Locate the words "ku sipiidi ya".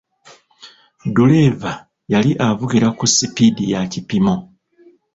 2.97-3.81